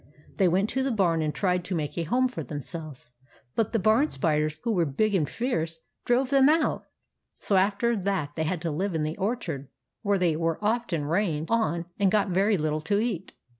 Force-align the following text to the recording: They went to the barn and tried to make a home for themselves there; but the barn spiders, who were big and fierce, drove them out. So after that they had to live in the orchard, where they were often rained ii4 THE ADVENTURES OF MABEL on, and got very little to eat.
They 0.37 0.47
went 0.47 0.67
to 0.71 0.81
the 0.81 0.89
barn 0.89 1.21
and 1.21 1.31
tried 1.31 1.63
to 1.65 1.75
make 1.75 1.95
a 1.95 2.01
home 2.05 2.27
for 2.27 2.41
themselves 2.43 3.05
there; 3.11 3.35
but 3.55 3.71
the 3.71 3.77
barn 3.77 4.09
spiders, 4.09 4.59
who 4.63 4.71
were 4.71 4.83
big 4.87 5.13
and 5.13 5.29
fierce, 5.29 5.77
drove 6.05 6.31
them 6.31 6.49
out. 6.49 6.85
So 7.35 7.55
after 7.55 7.95
that 7.95 8.33
they 8.35 8.45
had 8.45 8.63
to 8.63 8.71
live 8.71 8.95
in 8.95 9.03
the 9.03 9.15
orchard, 9.17 9.67
where 10.01 10.17
they 10.17 10.35
were 10.35 10.57
often 10.59 11.05
rained 11.05 11.49
ii4 11.49 11.49
THE 11.49 11.53
ADVENTURES 11.53 11.53
OF 11.53 11.71
MABEL 11.71 11.85
on, 11.85 11.85
and 11.99 12.11
got 12.11 12.29
very 12.33 12.57
little 12.57 12.81
to 12.81 12.99
eat. 12.99 13.33